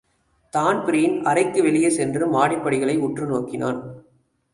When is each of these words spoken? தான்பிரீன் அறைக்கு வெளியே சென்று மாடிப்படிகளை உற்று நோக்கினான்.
தான்பிரீன் 0.53 1.23
அறைக்கு 1.23 1.59
வெளியே 1.63 1.89
சென்று 1.89 2.25
மாடிப்படிகளை 2.33 2.97
உற்று 2.97 3.25
நோக்கினான். 3.25 3.79